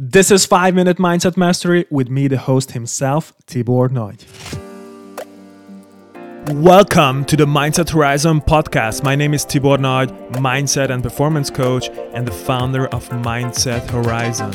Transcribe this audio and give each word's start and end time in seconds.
This 0.00 0.30
is 0.30 0.46
5 0.46 0.76
Minute 0.76 0.98
Mindset 0.98 1.36
Mastery 1.36 1.84
with 1.90 2.08
me, 2.08 2.28
the 2.28 2.38
host 2.38 2.70
himself, 2.70 3.32
Tibor 3.48 3.90
Nagy. 3.90 4.24
Welcome 6.54 7.24
to 7.24 7.36
the 7.36 7.46
Mindset 7.46 7.90
Horizon 7.90 8.40
podcast. 8.40 9.02
My 9.02 9.16
name 9.16 9.34
is 9.34 9.44
Tibor 9.44 9.80
Nagy, 9.80 10.12
mindset 10.38 10.90
and 10.90 11.02
performance 11.02 11.50
coach, 11.50 11.88
and 12.14 12.28
the 12.28 12.30
founder 12.30 12.86
of 12.86 13.08
Mindset 13.08 13.90
Horizon. 13.90 14.52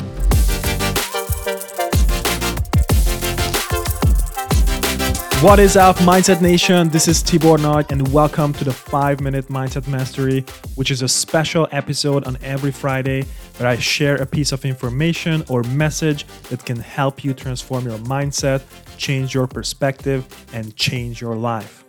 What 5.42 5.58
is 5.58 5.76
up, 5.76 5.96
Mindset 5.96 6.40
Nation? 6.40 6.88
This 6.88 7.06
is 7.06 7.22
Tibor 7.22 7.60
Nagy, 7.60 7.88
and 7.90 8.10
welcome 8.14 8.54
to 8.54 8.64
the 8.64 8.72
5 8.72 9.20
Minute 9.20 9.48
Mindset 9.48 9.86
Mastery, 9.88 10.40
which 10.76 10.90
is 10.90 11.02
a 11.02 11.08
special 11.08 11.68
episode 11.70 12.24
on 12.24 12.38
every 12.42 12.72
Friday 12.72 13.26
where 13.56 13.68
I 13.68 13.76
share 13.76 14.16
a 14.16 14.26
piece 14.26 14.52
of 14.52 14.64
information 14.64 15.44
or 15.48 15.62
message 15.62 16.26
that 16.50 16.64
can 16.64 16.78
help 16.78 17.24
you 17.24 17.34
transform 17.34 17.86
your 17.86 17.98
mindset, 17.98 18.62
change 18.96 19.34
your 19.34 19.46
perspective, 19.46 20.26
and 20.52 20.74
change 20.76 21.20
your 21.20 21.36
life. 21.36 21.84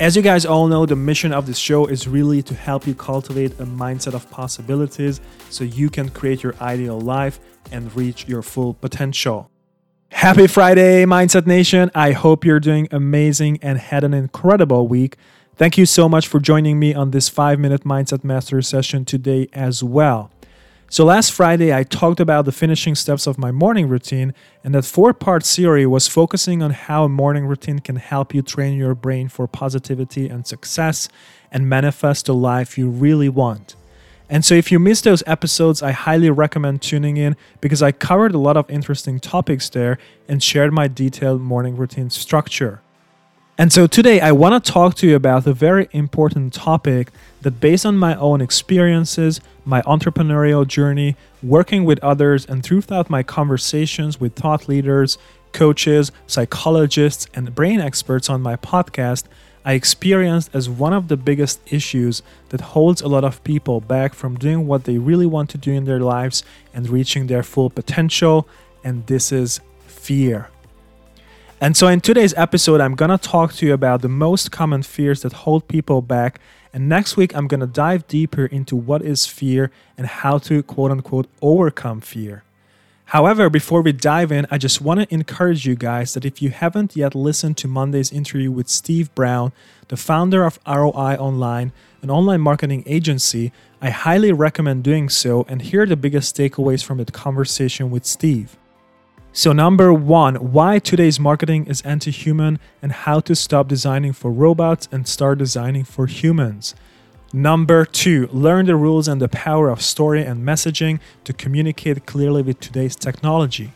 As 0.00 0.14
you 0.14 0.22
guys 0.22 0.46
all 0.46 0.68
know, 0.68 0.86
the 0.86 0.94
mission 0.94 1.32
of 1.32 1.46
this 1.46 1.58
show 1.58 1.86
is 1.86 2.06
really 2.06 2.40
to 2.42 2.54
help 2.54 2.86
you 2.86 2.94
cultivate 2.94 3.52
a 3.58 3.66
mindset 3.66 4.14
of 4.14 4.30
possibilities 4.30 5.20
so 5.50 5.64
you 5.64 5.90
can 5.90 6.08
create 6.08 6.42
your 6.42 6.54
ideal 6.60 7.00
life 7.00 7.40
and 7.72 7.94
reach 7.96 8.28
your 8.28 8.42
full 8.42 8.74
potential. 8.74 9.50
Happy 10.12 10.46
Friday, 10.46 11.04
Mindset 11.04 11.46
Nation. 11.46 11.90
I 11.94 12.12
hope 12.12 12.44
you're 12.44 12.60
doing 12.60 12.88
amazing 12.92 13.58
and 13.60 13.78
had 13.78 14.04
an 14.04 14.14
incredible 14.14 14.86
week. 14.86 15.16
Thank 15.56 15.76
you 15.76 15.84
so 15.84 16.08
much 16.08 16.28
for 16.28 16.38
joining 16.38 16.78
me 16.78 16.94
on 16.94 17.10
this 17.10 17.28
five 17.28 17.58
minute 17.58 17.82
Mindset 17.82 18.22
Master 18.22 18.62
session 18.62 19.04
today 19.04 19.48
as 19.52 19.82
well. 19.82 20.30
So, 20.90 21.04
last 21.04 21.32
Friday, 21.32 21.74
I 21.74 21.82
talked 21.82 22.18
about 22.18 22.46
the 22.46 22.52
finishing 22.52 22.94
steps 22.94 23.26
of 23.26 23.36
my 23.36 23.52
morning 23.52 23.90
routine, 23.90 24.32
and 24.64 24.74
that 24.74 24.86
four 24.86 25.12
part 25.12 25.44
series 25.44 25.86
was 25.86 26.08
focusing 26.08 26.62
on 26.62 26.70
how 26.70 27.04
a 27.04 27.10
morning 27.10 27.44
routine 27.44 27.80
can 27.80 27.96
help 27.96 28.34
you 28.34 28.40
train 28.40 28.78
your 28.78 28.94
brain 28.94 29.28
for 29.28 29.46
positivity 29.46 30.30
and 30.30 30.46
success 30.46 31.10
and 31.52 31.68
manifest 31.68 32.24
the 32.24 32.34
life 32.34 32.78
you 32.78 32.88
really 32.88 33.28
want. 33.28 33.76
And 34.30 34.46
so, 34.46 34.54
if 34.54 34.72
you 34.72 34.78
missed 34.78 35.04
those 35.04 35.22
episodes, 35.26 35.82
I 35.82 35.90
highly 35.90 36.30
recommend 36.30 36.80
tuning 36.80 37.18
in 37.18 37.36
because 37.60 37.82
I 37.82 37.92
covered 37.92 38.34
a 38.34 38.38
lot 38.38 38.56
of 38.56 38.70
interesting 38.70 39.20
topics 39.20 39.68
there 39.68 39.98
and 40.26 40.42
shared 40.42 40.72
my 40.72 40.88
detailed 40.88 41.42
morning 41.42 41.76
routine 41.76 42.08
structure. 42.08 42.80
And 43.58 43.70
so, 43.74 43.86
today 43.86 44.20
I 44.20 44.32
want 44.32 44.64
to 44.64 44.72
talk 44.72 44.94
to 44.96 45.06
you 45.06 45.16
about 45.16 45.46
a 45.46 45.52
very 45.52 45.88
important 45.92 46.54
topic 46.54 47.10
that, 47.42 47.60
based 47.60 47.86
on 47.86 47.96
my 47.96 48.14
own 48.16 48.40
experiences, 48.40 49.40
my 49.64 49.82
entrepreneurial 49.82 50.66
journey, 50.66 51.16
working 51.42 51.84
with 51.84 52.02
others, 52.02 52.46
and 52.46 52.62
throughout 52.62 53.10
my 53.10 53.22
conversations 53.22 54.20
with 54.20 54.34
thought 54.34 54.68
leaders, 54.68 55.18
coaches, 55.52 56.12
psychologists, 56.26 57.26
and 57.34 57.54
brain 57.54 57.80
experts 57.80 58.28
on 58.28 58.42
my 58.42 58.56
podcast, 58.56 59.24
I 59.64 59.72
experienced 59.72 60.50
as 60.54 60.68
one 60.68 60.92
of 60.92 61.08
the 61.08 61.16
biggest 61.16 61.60
issues 61.70 62.22
that 62.48 62.60
holds 62.60 63.02
a 63.02 63.08
lot 63.08 63.24
of 63.24 63.42
people 63.44 63.80
back 63.80 64.14
from 64.14 64.38
doing 64.38 64.66
what 64.66 64.84
they 64.84 64.98
really 64.98 65.26
want 65.26 65.50
to 65.50 65.58
do 65.58 65.72
in 65.72 65.84
their 65.84 66.00
lives 66.00 66.42
and 66.72 66.88
reaching 66.88 67.26
their 67.26 67.42
full 67.42 67.68
potential, 67.68 68.48
and 68.82 69.06
this 69.06 69.30
is 69.30 69.60
fear. 69.86 70.48
And 71.60 71.76
so, 71.76 71.88
in 71.88 72.00
today's 72.00 72.34
episode, 72.34 72.80
I'm 72.80 72.94
gonna 72.94 73.18
talk 73.18 73.52
to 73.54 73.66
you 73.66 73.74
about 73.74 74.00
the 74.00 74.08
most 74.08 74.52
common 74.52 74.82
fears 74.82 75.22
that 75.22 75.32
hold 75.32 75.66
people 75.66 76.00
back. 76.00 76.40
And 76.72 76.88
next 76.88 77.16
week, 77.16 77.34
I'm 77.34 77.48
gonna 77.48 77.66
dive 77.66 78.06
deeper 78.06 78.46
into 78.46 78.76
what 78.76 79.02
is 79.02 79.26
fear 79.26 79.70
and 79.96 80.06
how 80.06 80.38
to 80.38 80.62
quote 80.62 80.90
unquote 80.90 81.28
overcome 81.40 82.00
fear. 82.00 82.44
However, 83.12 83.48
before 83.48 83.80
we 83.80 83.92
dive 83.92 84.30
in, 84.30 84.46
I 84.50 84.58
just 84.58 84.82
want 84.82 85.00
to 85.00 85.14
encourage 85.14 85.64
you 85.64 85.76
guys 85.76 86.12
that 86.12 86.26
if 86.26 86.42
you 86.42 86.50
haven't 86.50 86.94
yet 86.94 87.14
listened 87.14 87.56
to 87.56 87.66
Monday's 87.66 88.12
interview 88.12 88.52
with 88.52 88.68
Steve 88.68 89.14
Brown, 89.14 89.52
the 89.88 89.96
founder 89.96 90.44
of 90.44 90.58
ROI 90.66 91.16
Online, 91.16 91.72
an 92.02 92.10
online 92.10 92.42
marketing 92.42 92.82
agency, 92.84 93.50
I 93.80 93.88
highly 93.88 94.30
recommend 94.30 94.84
doing 94.84 95.08
so 95.08 95.46
and 95.48 95.62
here 95.62 95.84
are 95.84 95.86
the 95.86 95.96
biggest 95.96 96.36
takeaways 96.36 96.84
from 96.84 96.98
the 96.98 97.06
conversation 97.06 97.90
with 97.90 98.04
Steve. 98.04 98.58
So, 99.32 99.52
number 99.52 99.92
one, 99.92 100.52
why 100.52 100.78
today's 100.78 101.20
marketing 101.20 101.66
is 101.66 101.82
anti 101.82 102.10
human 102.10 102.58
and 102.82 102.92
how 102.92 103.20
to 103.20 103.34
stop 103.34 103.68
designing 103.68 104.12
for 104.12 104.30
robots 104.30 104.88
and 104.90 105.06
start 105.06 105.38
designing 105.38 105.84
for 105.84 106.06
humans. 106.06 106.74
Number 107.32 107.84
two, 107.84 108.26
learn 108.32 108.66
the 108.66 108.74
rules 108.74 109.06
and 109.06 109.20
the 109.20 109.28
power 109.28 109.68
of 109.68 109.82
story 109.82 110.24
and 110.24 110.46
messaging 110.46 110.98
to 111.24 111.34
communicate 111.34 112.06
clearly 112.06 112.40
with 112.42 112.58
today's 112.58 112.96
technology. 112.96 113.72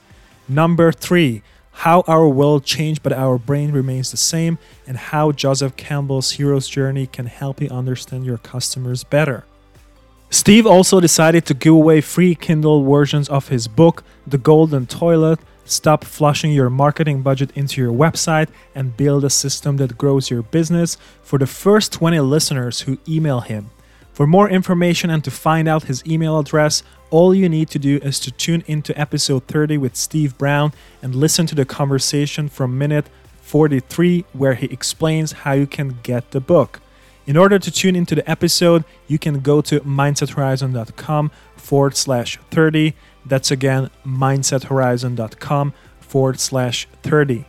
Number 0.49 0.91
three, 0.91 1.43
how 1.73 2.03
our 2.07 2.27
world 2.29 2.65
changed 2.65 3.03
but 3.03 3.13
our 3.13 3.39
brain 3.39 3.73
remains 3.73 4.11
the 4.11 4.17
same, 4.17 4.59
and 4.87 4.97
how 4.97 5.33
Joseph 5.33 5.77
Campbell's 5.77 6.33
hero's 6.33 6.69
journey 6.69 7.07
can 7.07 7.27
help 7.27 7.61
you 7.61 7.69
understand 7.69 8.25
your 8.25 8.39
customers 8.39 9.05
better. 9.05 9.45
Steve 10.33 10.67
also 10.67 10.99
decided 10.99 11.47
to 11.47 11.55
give 11.55 11.75
away 11.75 12.01
free 12.01 12.35
Kindle 12.35 12.83
versions 12.83 13.29
of 13.29 13.49
his 13.49 13.69
book, 13.69 14.03
The 14.27 14.39
Golden 14.39 14.87
Toilet 14.87 15.39
Stop 15.65 16.05
flushing 16.05 16.53
your 16.53 16.71
marketing 16.71 17.23
budget 17.23 17.51
into 17.55 17.81
your 17.81 17.93
website 17.93 18.49
and 18.75 18.97
build 18.97 19.25
a 19.25 19.31
system 19.31 19.77
that 19.77 19.97
grows 19.97 20.29
your 20.29 20.43
business 20.43 20.97
for 21.23 21.39
the 21.39 21.47
first 21.47 21.93
20 21.93 22.19
listeners 22.21 22.81
who 22.81 22.99
email 23.09 23.41
him. 23.41 23.71
For 24.13 24.27
more 24.27 24.51
information 24.51 25.09
and 25.09 25.23
to 25.25 25.31
find 25.31 25.69
out 25.69 25.85
his 25.85 26.05
email 26.05 26.39
address, 26.39 26.83
all 27.11 27.35
you 27.35 27.49
need 27.49 27.71
to 27.71 27.79
do 27.79 27.99
is 28.03 28.19
to 28.21 28.31
tune 28.31 28.65
into 28.67 28.99
episode 29.01 29.47
30 29.47 29.79
with 29.79 29.97
Steve 29.97 30.37
Brown 30.37 30.73
and 31.01 31.15
listen 31.15 31.47
to 31.47 31.55
the 31.55 31.65
conversation 31.65 32.49
from 32.49 32.77
minute 32.77 33.07
43 33.43 34.25
where 34.33 34.55
he 34.55 34.67
explains 34.67 35.33
how 35.33 35.53
you 35.53 35.67
can 35.67 35.99
get 36.03 36.33
the 36.33 36.41
book. 36.41 36.81
In 37.27 37.37
order 37.37 37.59
to 37.59 37.71
tune 37.71 37.95
into 37.95 38.15
the 38.15 38.29
episode, 38.29 38.85
you 39.07 39.19
can 39.19 39.41
go 39.41 39.61
to 39.63 39.81
mindsethorizon.com 39.81 41.31
forward 41.57 41.97
slash 41.97 42.39
30 42.51 42.95
that's 43.25 43.51
again 43.51 43.91
mindsethorizon.com 44.05 45.75
forward 46.01 46.41
slash 46.41 46.89
30. 47.03 47.45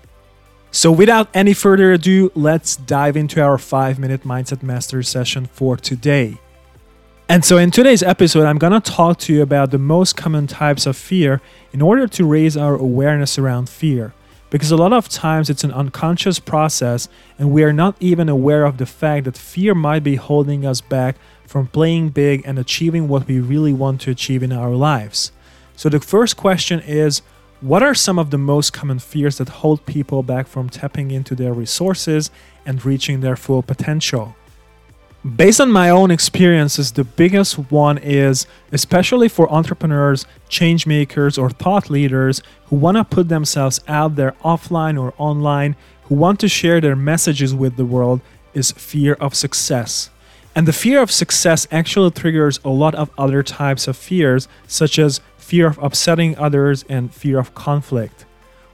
So, 0.72 0.92
without 0.92 1.30
any 1.34 1.54
further 1.54 1.92
ado, 1.94 2.32
let's 2.34 2.76
dive 2.76 3.16
into 3.16 3.42
our 3.42 3.58
five 3.58 4.00
minute 4.00 4.24
Mindset 4.24 4.64
Master 4.64 5.04
session 5.04 5.46
for 5.46 5.78
today. 5.78 6.38
And 7.30 7.46
so, 7.46 7.58
in 7.58 7.70
today's 7.70 8.02
episode, 8.02 8.46
I'm 8.46 8.58
to 8.58 8.80
talk 8.80 9.20
to 9.20 9.34
you 9.34 9.44
about 9.44 9.72
the 9.72 9.78
most 9.78 10.18
common 10.18 10.48
types 10.48 10.86
of 10.86 10.98
fear 10.98 11.42
in 11.72 11.82
order 11.82 12.08
to 12.08 12.26
raise 12.26 12.58
our 12.58 12.76
awareness 12.76 13.38
around 13.38 13.70
fear. 13.70 14.14
Because 14.54 14.70
a 14.70 14.78
lot 14.78 14.94
of 14.94 15.10
times 15.10 15.50
it's 15.50 15.64
an 15.64 15.72
unconscious 15.72 16.38
process, 16.38 17.10
and 17.40 17.50
we 17.50 17.64
are 17.64 17.74
not 17.74 17.96
even 18.00 18.30
aware 18.30 18.66
of 18.66 18.78
the 18.78 18.86
fact 18.86 19.26
that 19.26 19.36
fear 19.36 19.74
might 19.74 20.04
be 20.04 20.14
holding 20.14 20.64
us 20.64 20.80
back 20.80 21.16
from 21.48 21.66
playing 21.66 22.10
big 22.10 22.44
and 22.46 22.60
achieving 22.60 23.08
what 23.08 23.26
we 23.26 23.40
really 23.40 23.74
want 23.74 24.02
to 24.02 24.12
achieve 24.12 24.44
in 24.44 24.52
our 24.54 24.76
lives. 24.76 25.32
So, 25.76 25.90
the 25.90 26.00
first 26.00 26.38
question 26.38 26.82
is 26.82 27.24
What 27.62 27.82
are 27.82 27.96
some 27.96 28.20
of 28.20 28.30
the 28.30 28.38
most 28.38 28.74
common 28.74 29.00
fears 29.00 29.40
that 29.40 29.50
hold 29.50 29.88
people 29.88 30.22
back 30.22 30.46
from 30.46 30.70
tapping 30.70 31.10
into 31.10 31.34
their 31.34 31.52
resources 31.52 32.30
and 32.64 32.86
reaching 32.86 33.22
their 33.22 33.36
full 33.36 33.64
potential? 33.64 34.36
Based 35.24 35.62
on 35.62 35.72
my 35.72 35.90
own 35.90 36.12
experiences, 36.12 36.92
the 36.92 37.06
biggest 37.06 37.58
one 37.72 37.98
is, 37.98 38.46
especially 38.74 39.30
for 39.30 39.50
entrepreneurs, 39.50 40.26
change 40.50 40.86
makers, 40.86 41.38
or 41.38 41.50
thought 41.50 41.90
leaders 41.90 42.42
who 42.66 42.76
want 42.76 42.98
to 42.98 43.06
put 43.06 43.30
themselves 43.30 43.80
out 43.88 44.18
there 44.18 44.34
offline 44.44 45.02
or 45.02 45.14
online, 45.18 45.78
who 46.04 46.16
want 46.16 46.42
to 46.42 46.50
share 46.50 46.82
their 46.82 46.98
messages 46.98 47.56
with 47.56 47.78
the 47.78 47.86
world, 47.86 48.20
is 48.54 48.74
fear 48.74 49.14
of 49.14 49.34
success. 49.34 50.10
And 50.58 50.68
the 50.68 50.74
fear 50.74 51.02
of 51.02 51.10
success 51.10 51.68
actually 51.72 52.12
triggers 52.12 52.60
a 52.66 52.70
lot 52.70 52.94
of 52.94 53.10
other 53.18 53.44
types 53.44 53.88
of 53.88 53.96
fears, 53.96 54.50
such 54.68 55.00
as 55.00 55.22
fear 55.38 55.68
of 55.68 55.80
upsetting 55.82 56.38
others, 56.38 56.84
and 56.90 57.14
fear 57.14 57.40
of 57.40 57.56
conflict. 57.56 58.26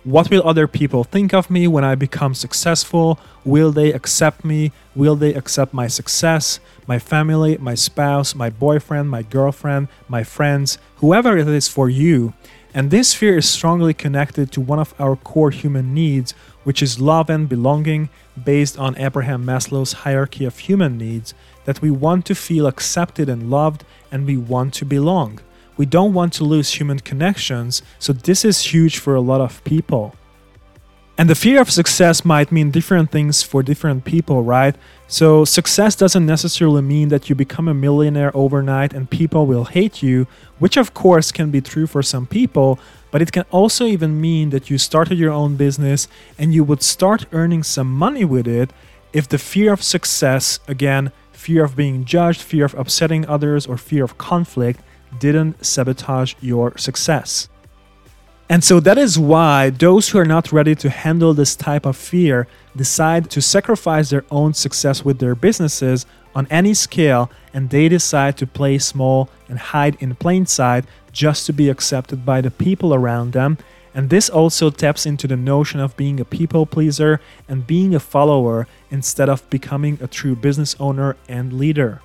What 0.05 0.29
will 0.29 0.47
other 0.47 0.65
people 0.65 1.03
think 1.03 1.33
of 1.33 1.49
me 1.49 1.67
when 1.67 1.83
I 1.83 1.95
become 1.95 2.33
successful? 2.33 3.19
Will 3.43 3.73
they 3.73 3.91
accept 3.91 4.45
me? 4.45 4.71
Will 4.95 5.17
they 5.17 5.33
accept 5.33 5.73
my 5.73 5.87
success? 5.87 6.61
My 6.87 6.99
family, 6.99 7.57
my 7.57 7.75
spouse, 7.75 8.33
my 8.33 8.49
boyfriend, 8.49 9.09
my 9.09 9.23
girlfriend, 9.23 9.89
my 10.07 10.23
friends, 10.23 10.77
whoever 10.97 11.37
it 11.37 11.49
is 11.49 11.67
for 11.67 11.89
you. 11.89 12.33
And 12.73 12.91
this 12.91 13.13
fear 13.13 13.39
is 13.39 13.49
strongly 13.49 13.93
connected 13.93 14.53
to 14.53 14.61
one 14.61 14.79
of 14.79 14.93
our 14.99 15.17
core 15.17 15.51
human 15.51 15.93
needs, 15.93 16.31
which 16.63 16.81
is 16.81 17.01
love 17.01 17.29
and 17.29 17.49
belonging, 17.49 18.09
based 18.41 18.79
on 18.79 18.97
Abraham 18.97 19.43
Maslow's 19.43 19.91
hierarchy 19.91 20.45
of 20.45 20.59
human 20.59 20.97
needs, 20.97 21.33
that 21.65 21.81
we 21.81 21.91
want 21.91 22.25
to 22.27 22.35
feel 22.35 22.67
accepted 22.67 23.27
and 23.27 23.49
loved, 23.49 23.83
and 24.13 24.25
we 24.25 24.37
want 24.37 24.73
to 24.75 24.85
belong. 24.85 25.41
We 25.79 25.85
don't 25.85 26.13
want 26.13 26.33
to 26.33 26.43
lose 26.43 26.73
human 26.73 26.99
connections, 26.99 27.83
so 27.99 28.11
this 28.11 28.43
is 28.43 28.73
huge 28.73 28.97
for 28.97 29.15
a 29.15 29.21
lot 29.21 29.39
of 29.39 29.63
people. 29.63 30.13
And 31.17 31.29
the 31.29 31.35
fear 31.35 31.61
of 31.61 31.71
success 31.71 32.25
might 32.25 32.51
mean 32.51 32.69
different 32.69 33.11
things 33.11 33.43
for 33.43 33.63
different 33.63 34.03
people, 34.03 34.43
right? 34.43 34.75
So, 35.07 35.45
success 35.45 35.95
doesn't 35.95 36.25
necessarily 36.25 36.81
mean 36.81 37.07
that 37.09 37.29
you 37.29 37.35
become 37.35 37.69
a 37.69 37.73
millionaire 37.73 38.35
overnight 38.35 38.91
and 38.91 39.09
people 39.09 39.45
will 39.45 39.63
hate 39.63 40.03
you, 40.03 40.27
which 40.57 40.75
of 40.75 40.93
course 40.93 41.31
can 41.31 41.49
be 41.49 41.61
true 41.61 41.87
for 41.87 42.03
some 42.03 42.27
people, 42.27 42.77
but 43.09 43.21
it 43.21 43.31
can 43.31 43.45
also 43.49 43.85
even 43.85 44.19
mean 44.19 44.49
that 44.49 44.69
you 44.69 44.77
started 44.77 45.17
your 45.17 45.31
own 45.31 45.55
business 45.55 46.09
and 46.37 46.53
you 46.53 46.65
would 46.65 46.83
start 46.83 47.25
earning 47.31 47.63
some 47.63 47.89
money 47.89 48.25
with 48.25 48.49
it 48.49 48.73
if 49.13 49.29
the 49.29 49.37
fear 49.37 49.71
of 49.71 49.81
success, 49.81 50.59
again, 50.67 51.13
fear 51.31 51.63
of 51.63 51.77
being 51.77 52.03
judged, 52.03 52.41
fear 52.41 52.65
of 52.65 52.73
upsetting 52.73 53.25
others, 53.27 53.65
or 53.65 53.77
fear 53.77 54.03
of 54.03 54.17
conflict 54.17 54.81
didn't 55.17 55.65
sabotage 55.65 56.35
your 56.41 56.77
success. 56.77 57.49
And 58.51 58.63
so 58.63 58.79
that 58.79 58.97
is 58.97 59.19
why 59.19 59.69
those 59.69 60.09
who 60.09 60.17
are 60.17 60.25
not 60.25 60.51
ready 60.51 60.73
to 60.75 60.89
handle 60.89 61.35
this 61.35 61.55
type 61.55 61.85
of 61.85 61.95
fear 61.95 62.47
decide 62.75 63.29
to 63.29 63.41
sacrifice 63.41 64.09
their 64.09 64.25
own 64.31 64.55
success 64.55 65.05
with 65.05 65.19
their 65.19 65.35
businesses 65.35 66.07
on 66.33 66.47
any 66.49 66.73
scale 66.73 67.29
and 67.53 67.69
they 67.69 67.87
decide 67.87 68.37
to 68.37 68.47
play 68.47 68.79
small 68.79 69.29
and 69.47 69.59
hide 69.59 69.97
in 69.99 70.15
plain 70.15 70.47
sight 70.47 70.85
just 71.11 71.45
to 71.45 71.53
be 71.53 71.69
accepted 71.69 72.25
by 72.25 72.41
the 72.41 72.49
people 72.49 72.93
around 72.93 73.33
them. 73.33 73.57
And 73.93 74.09
this 74.09 74.29
also 74.29 74.71
taps 74.71 75.05
into 75.05 75.27
the 75.27 75.35
notion 75.35 75.79
of 75.79 75.97
being 75.97 76.19
a 76.19 76.25
people 76.25 76.65
pleaser 76.65 77.19
and 77.47 77.67
being 77.67 77.93
a 77.93 77.99
follower 77.99 78.67
instead 78.89 79.29
of 79.29 79.47
becoming 79.51 79.99
a 80.01 80.07
true 80.07 80.35
business 80.35 80.75
owner 80.79 81.17
and 81.27 81.53
leader. 81.53 82.01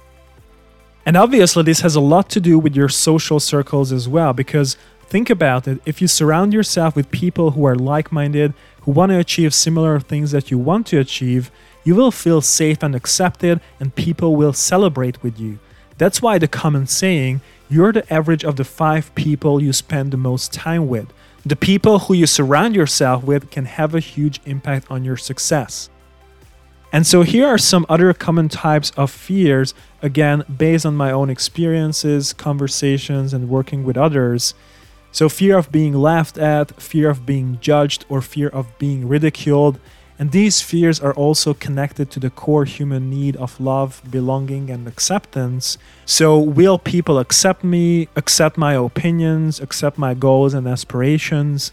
And 1.06 1.16
obviously, 1.16 1.62
this 1.62 1.80
has 1.80 1.96
a 1.96 2.00
lot 2.00 2.30
to 2.30 2.40
do 2.40 2.58
with 2.58 2.74
your 2.74 2.88
social 2.88 3.38
circles 3.38 3.92
as 3.92 4.08
well, 4.08 4.32
because 4.32 4.76
Think 5.14 5.30
about 5.30 5.68
it. 5.68 5.80
If 5.86 6.02
you 6.02 6.08
surround 6.08 6.52
yourself 6.52 6.96
with 6.96 7.10
people 7.10 7.52
who 7.52 7.64
are 7.66 7.76
like 7.76 8.10
minded, 8.10 8.52
who 8.80 8.90
want 8.90 9.10
to 9.12 9.18
achieve 9.18 9.54
similar 9.54 10.00
things 10.00 10.32
that 10.32 10.50
you 10.50 10.58
want 10.58 10.88
to 10.88 10.98
achieve, 10.98 11.50
you 11.84 11.94
will 11.94 12.10
feel 12.10 12.40
safe 12.40 12.82
and 12.82 12.94
accepted, 12.94 13.60
and 13.78 13.94
people 13.94 14.34
will 14.34 14.52
celebrate 14.52 15.22
with 15.22 15.38
you. 15.38 15.58
That's 15.98 16.20
why 16.20 16.38
the 16.38 16.48
common 16.48 16.88
saying, 16.88 17.42
you're 17.68 17.92
the 17.92 18.12
average 18.12 18.44
of 18.44 18.56
the 18.56 18.64
five 18.64 19.14
people 19.14 19.62
you 19.62 19.72
spend 19.72 20.10
the 20.10 20.16
most 20.16 20.52
time 20.52 20.88
with. 20.88 21.12
The 21.46 21.54
people 21.54 22.00
who 22.00 22.14
you 22.14 22.26
surround 22.26 22.74
yourself 22.74 23.22
with 23.22 23.50
can 23.50 23.66
have 23.66 23.94
a 23.94 24.00
huge 24.00 24.40
impact 24.46 24.90
on 24.90 25.04
your 25.04 25.16
success. 25.16 25.90
And 26.94 27.04
so 27.04 27.22
here 27.22 27.48
are 27.48 27.58
some 27.58 27.84
other 27.88 28.14
common 28.14 28.48
types 28.48 28.92
of 28.92 29.10
fears, 29.10 29.74
again, 30.00 30.44
based 30.46 30.86
on 30.86 30.94
my 30.94 31.10
own 31.10 31.28
experiences, 31.28 32.32
conversations, 32.32 33.34
and 33.34 33.48
working 33.48 33.82
with 33.82 33.96
others. 33.96 34.54
So, 35.10 35.28
fear 35.28 35.58
of 35.58 35.72
being 35.72 35.94
laughed 35.94 36.38
at, 36.38 36.80
fear 36.80 37.10
of 37.10 37.26
being 37.26 37.58
judged, 37.60 38.04
or 38.08 38.20
fear 38.22 38.48
of 38.48 38.78
being 38.78 39.08
ridiculed. 39.08 39.80
And 40.20 40.30
these 40.30 40.60
fears 40.60 41.00
are 41.00 41.12
also 41.14 41.52
connected 41.52 42.12
to 42.12 42.20
the 42.20 42.30
core 42.30 42.64
human 42.64 43.10
need 43.10 43.34
of 43.38 43.58
love, 43.58 44.00
belonging, 44.08 44.70
and 44.70 44.86
acceptance. 44.86 45.78
So, 46.06 46.38
will 46.38 46.78
people 46.78 47.18
accept 47.18 47.64
me, 47.64 48.06
accept 48.14 48.56
my 48.56 48.74
opinions, 48.74 49.58
accept 49.58 49.98
my 49.98 50.14
goals 50.14 50.54
and 50.54 50.68
aspirations? 50.68 51.72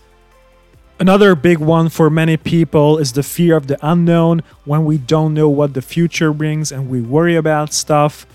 Another 1.02 1.34
big 1.34 1.58
one 1.58 1.90
for 1.90 2.12
many 2.12 2.38
people 2.38 3.00
is 3.00 3.14
the 3.14 3.24
fear 3.24 3.58
of 3.58 3.66
the 3.66 3.76
unknown 3.82 4.44
when 4.66 4.86
we 4.86 5.00
don't 5.00 5.34
know 5.34 5.50
what 5.50 5.74
the 5.74 5.82
future 5.82 6.32
brings 6.32 6.72
and 6.72 6.92
we 6.92 7.02
worry 7.02 7.36
about 7.36 7.74
stuff. 7.74 8.28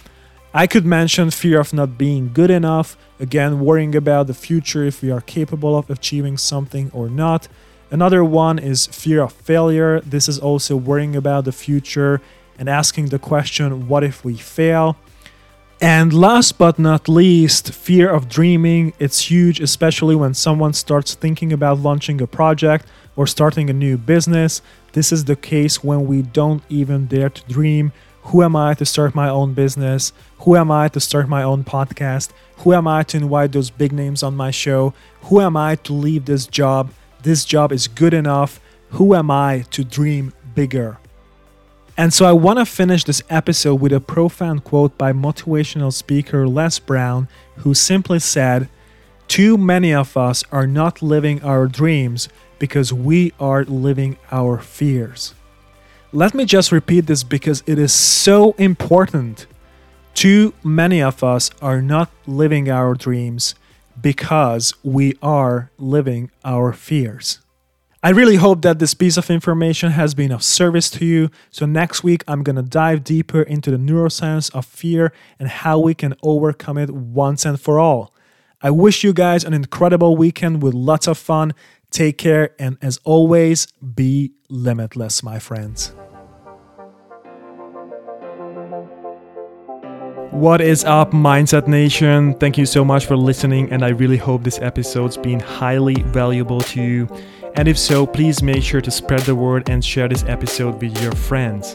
I 0.53 0.67
could 0.67 0.85
mention 0.85 1.31
fear 1.31 1.61
of 1.61 1.73
not 1.73 1.97
being 1.97 2.33
good 2.33 2.51
enough, 2.51 2.97
again, 3.21 3.61
worrying 3.61 3.95
about 3.95 4.27
the 4.27 4.35
future 4.35 4.83
if 4.83 5.01
we 5.01 5.13
are 5.13 5.21
capable 5.21 5.79
of 5.79 5.89
achieving 5.89 6.37
something 6.37 6.91
or 6.93 7.09
not. 7.09 7.47
Another 7.93 8.25
one 8.25 8.59
is 8.59 8.89
fear 8.89 9.23
of 9.23 9.33
failure. 9.33 10.01
This 10.01 10.29
is 10.29 10.41
also 10.41 10.75
worrying 10.75 11.15
about 11.15 11.45
the 11.45 11.53
future 11.53 12.21
and 12.59 12.69
asking 12.69 13.11
the 13.11 13.21
question, 13.21 13.87
what 13.87 14.03
if 14.03 14.25
we 14.25 14.37
fail? 14.37 14.97
And 15.81 16.13
last 16.13 16.59
but 16.59 16.79
not 16.79 17.09
least, 17.09 17.73
fear 17.73 18.11
of 18.11 18.29
dreaming. 18.29 18.95
It's 18.99 19.31
huge, 19.31 19.61
especially 19.61 20.17
when 20.17 20.33
someone 20.33 20.73
starts 20.73 21.15
thinking 21.15 21.53
about 21.53 21.81
launching 21.81 22.21
a 22.21 22.27
project 22.27 22.87
or 23.15 23.27
starting 23.27 23.69
a 23.69 23.75
new 23.75 23.99
business. 23.99 24.63
This 24.93 25.13
is 25.13 25.25
the 25.25 25.37
case 25.37 25.85
when 25.85 26.07
we 26.07 26.23
don't 26.23 26.63
even 26.71 27.07
dare 27.07 27.29
to 27.29 27.53
dream 27.53 27.93
who 28.31 28.43
am 28.43 28.57
I 28.57 28.75
to 28.75 28.85
start 28.85 29.15
my 29.15 29.29
own 29.29 29.55
business? 29.55 30.13
Who 30.39 30.57
am 30.57 30.69
I 30.69 30.89
to 30.89 30.99
start 30.99 31.29
my 31.29 31.45
own 31.45 31.63
podcast? 31.63 32.31
Who 32.59 32.73
am 32.73 32.89
I 32.89 33.05
to 33.05 33.19
invite 33.19 33.53
those 33.53 33.71
big 33.71 33.93
names 33.93 34.25
on 34.25 34.35
my 34.35 34.51
show? 34.51 34.95
Who 35.23 35.41
am 35.41 35.57
I 35.57 35.77
to 35.77 35.93
leave 35.93 36.25
this 36.25 36.47
job? 36.47 36.91
This 37.23 37.45
job 37.45 37.71
is 37.71 37.87
good 37.87 38.13
enough. 38.13 38.61
Who 38.91 39.15
am 39.15 39.31
I 39.31 39.65
to 39.71 39.85
dream 39.85 40.33
bigger? 40.57 40.99
And 41.99 42.13
so 42.13 42.27
I 42.27 42.33
want 42.33 42.59
to 42.59 42.67
finish 42.67 43.05
this 43.05 43.23
episode 43.31 43.81
with 43.81 43.93
a 43.93 44.01
profound 44.01 44.65
quote 44.65 44.99
by 44.99 45.13
motivational 45.13 45.93
speaker 45.93 46.47
Les 46.47 46.79
Brown, 46.79 47.27
who 47.57 47.73
simply 47.73 48.19
said, 48.19 48.69
Too 49.29 49.57
many 49.57 49.95
of 49.95 50.15
us 50.15 50.45
are 50.53 50.67
not 50.67 51.01
living 51.01 51.43
our 51.43 51.67
dreams 51.67 52.29
because 52.59 52.93
we 52.93 53.33
are 53.41 53.65
living 53.65 54.19
our 54.31 54.59
fears. 54.59 55.35
Let 56.13 56.35
me 56.35 56.45
just 56.45 56.71
repeat 56.71 57.07
this 57.07 57.25
because 57.25 57.63
it 57.67 57.79
is 57.79 57.95
so 57.95 58.53
important. 58.59 59.47
Too 60.13 60.53
many 60.63 61.03
of 61.03 61.25
us 61.25 61.51
are 61.63 61.81
not 61.81 62.11
living 62.27 62.71
our 62.71 62.95
dreams 62.95 63.55
because 64.01 64.75
we 64.85 65.15
are 65.23 65.71
living 65.79 66.31
our 66.45 66.73
fears. 66.75 67.41
I 68.07 68.11
really 68.11 68.37
hope 68.37 68.63
that 68.63 68.79
this 68.79 68.95
piece 68.95 69.17
of 69.17 69.31
information 69.31 69.91
has 69.91 70.15
been 70.15 70.31
of 70.31 70.41
service 70.45 70.89
to 70.91 71.05
you. 71.05 71.29
So, 71.51 71.67
next 71.67 72.05
week, 72.05 72.23
I'm 72.29 72.45
going 72.45 72.55
to 72.55 72.63
dive 72.63 73.03
deeper 73.03 73.43
into 73.43 73.69
the 73.73 73.79
neuroscience 73.79 74.49
of 74.55 74.65
fear 74.65 75.13
and 75.41 75.49
how 75.49 75.81
we 75.81 75.93
can 75.93 76.15
overcome 76.23 76.79
it 76.79 76.91
once 76.91 77.45
and 77.45 77.61
for 77.61 77.81
all. 77.81 78.15
I 78.63 78.71
wish 78.71 79.03
you 79.03 79.13
guys 79.13 79.43
an 79.43 79.55
incredible 79.55 80.17
weekend 80.17 80.63
with 80.63 80.73
lots 80.73 81.09
of 81.09 81.19
fun. 81.19 81.53
Take 81.91 82.17
care, 82.17 82.55
and 82.61 82.79
as 82.81 83.01
always, 83.03 83.67
be 83.97 84.31
limitless, 84.49 85.25
my 85.25 85.41
friends. 85.41 85.93
What 90.31 90.61
is 90.61 90.85
up, 90.85 91.11
Mindset 91.11 91.67
Nation? 91.67 92.35
Thank 92.35 92.57
you 92.57 92.67
so 92.67 92.85
much 92.85 93.07
for 93.07 93.17
listening, 93.17 93.73
and 93.73 93.85
I 93.85 93.89
really 93.89 94.19
hope 94.19 94.45
this 94.45 94.61
episode's 94.61 95.17
been 95.17 95.41
highly 95.41 95.95
valuable 96.03 96.61
to 96.61 96.81
you. 96.81 97.09
And 97.57 97.69
if 97.69 97.79
so, 97.79 98.07
please 98.07 98.43
make 98.43 98.63
sure 98.63 98.83
to 98.83 98.91
spread 98.91 99.21
the 99.21 99.35
word 99.35 99.71
and 99.71 99.83
share 99.83 100.09
this 100.09 100.25
episode 100.25 100.81
with 100.81 101.03
your 101.03 101.13
friends. 101.13 101.75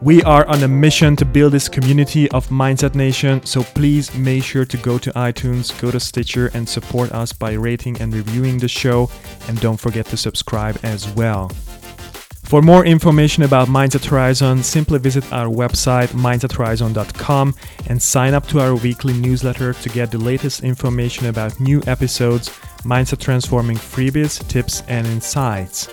We 0.00 0.22
are 0.24 0.46
on 0.46 0.62
a 0.62 0.68
mission 0.68 1.14
to 1.16 1.24
build 1.24 1.52
this 1.52 1.68
community 1.68 2.30
of 2.30 2.48
Mindset 2.48 2.94
Nation, 2.94 3.44
so 3.44 3.62
please 3.62 4.14
make 4.14 4.44
sure 4.44 4.64
to 4.64 4.76
go 4.78 4.98
to 4.98 5.10
iTunes, 5.12 5.78
go 5.80 5.90
to 5.90 6.00
Stitcher, 6.00 6.50
and 6.52 6.68
support 6.68 7.12
us 7.12 7.32
by 7.32 7.52
rating 7.52 8.00
and 8.00 8.12
reviewing 8.12 8.58
the 8.58 8.68
show. 8.68 9.10
And 9.48 9.60
don't 9.60 9.78
forget 9.78 10.06
to 10.06 10.16
subscribe 10.16 10.78
as 10.82 11.08
well. 11.10 11.50
For 12.44 12.60
more 12.60 12.84
information 12.84 13.42
about 13.44 13.68
Mindset 13.68 14.04
Horizon, 14.04 14.62
simply 14.62 14.98
visit 14.98 15.24
our 15.32 15.48
website 15.48 16.08
mindsethorizon.com 16.08 17.54
and 17.86 18.00
sign 18.00 18.34
up 18.34 18.46
to 18.48 18.60
our 18.60 18.74
weekly 18.74 19.14
newsletter 19.14 19.72
to 19.72 19.88
get 19.88 20.10
the 20.10 20.18
latest 20.18 20.62
information 20.62 21.26
about 21.26 21.58
new 21.58 21.82
episodes, 21.86 22.50
mindset 22.84 23.18
transforming 23.18 23.76
freebies, 23.76 24.46
tips, 24.48 24.82
and 24.88 25.06
insights. 25.06 25.88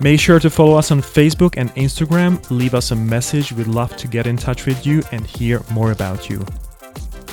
Make 0.00 0.20
sure 0.20 0.40
to 0.40 0.50
follow 0.50 0.76
us 0.76 0.90
on 0.90 1.00
Facebook 1.00 1.54
and 1.56 1.74
Instagram, 1.74 2.40
leave 2.50 2.74
us 2.74 2.90
a 2.90 2.96
message. 2.96 3.52
We'd 3.52 3.66
love 3.66 3.96
to 3.96 4.08
get 4.08 4.26
in 4.26 4.36
touch 4.36 4.66
with 4.66 4.86
you 4.86 5.02
and 5.12 5.26
hear 5.26 5.62
more 5.70 5.92
about 5.92 6.28
you. 6.28 6.44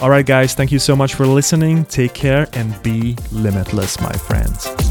All 0.02 0.10
right, 0.10 0.26
guys, 0.26 0.54
thank 0.54 0.72
you 0.72 0.80
so 0.80 0.96
much 0.96 1.14
for 1.14 1.28
listening. 1.28 1.86
Take 1.86 2.14
care 2.14 2.48
and 2.54 2.82
be 2.82 3.18
limitless, 3.32 4.02
my 4.02 4.14
friends. 4.14 4.91